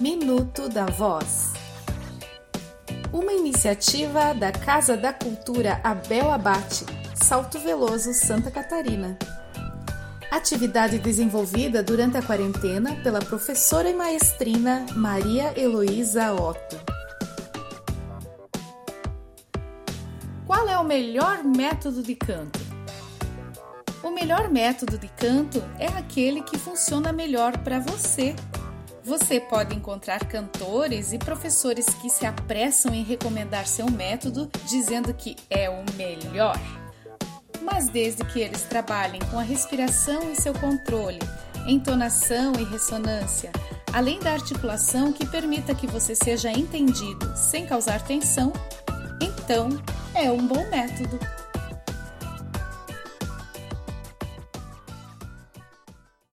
Minuto 0.00 0.68
da 0.68 0.86
Voz. 0.86 1.52
Uma 3.12 3.32
iniciativa 3.32 4.32
da 4.32 4.52
Casa 4.52 4.96
da 4.96 5.12
Cultura 5.12 5.80
Abel 5.82 6.30
Abate, 6.30 6.86
Salto 7.16 7.58
Veloso, 7.58 8.14
Santa 8.14 8.48
Catarina. 8.48 9.18
Atividade 10.30 11.00
desenvolvida 11.00 11.82
durante 11.82 12.16
a 12.16 12.22
quarentena 12.22 12.94
pela 13.02 13.18
professora 13.18 13.90
e 13.90 13.92
maestrina 13.92 14.86
Maria 14.94 15.52
Heloísa 15.60 16.32
Otto. 16.32 16.76
Qual 20.46 20.68
é 20.68 20.78
o 20.78 20.84
melhor 20.84 21.42
método 21.42 22.04
de 22.04 22.14
canto? 22.14 22.60
O 24.00 24.10
melhor 24.10 24.48
método 24.48 24.96
de 24.96 25.08
canto 25.08 25.60
é 25.76 25.88
aquele 25.88 26.40
que 26.42 26.56
funciona 26.56 27.12
melhor 27.12 27.58
para 27.58 27.80
você. 27.80 28.36
Você 29.08 29.40
pode 29.40 29.74
encontrar 29.74 30.26
cantores 30.26 31.14
e 31.14 31.18
professores 31.18 31.86
que 31.86 32.10
se 32.10 32.26
apressam 32.26 32.94
em 32.94 33.02
recomendar 33.02 33.66
seu 33.66 33.90
método, 33.90 34.50
dizendo 34.66 35.14
que 35.14 35.34
é 35.48 35.70
o 35.70 35.82
melhor. 35.96 36.60
Mas 37.62 37.88
desde 37.88 38.22
que 38.26 38.38
eles 38.38 38.64
trabalhem 38.64 39.18
com 39.30 39.38
a 39.38 39.42
respiração 39.42 40.30
e 40.30 40.36
seu 40.36 40.52
controle, 40.52 41.20
entonação 41.66 42.52
e 42.60 42.64
ressonância, 42.64 43.50
além 43.94 44.20
da 44.20 44.32
articulação 44.32 45.10
que 45.10 45.24
permita 45.24 45.74
que 45.74 45.86
você 45.86 46.14
seja 46.14 46.52
entendido 46.52 47.34
sem 47.34 47.64
causar 47.64 48.02
tensão, 48.02 48.52
então 49.22 49.70
é 50.14 50.30
um 50.30 50.46
bom 50.46 50.68
método. 50.68 51.18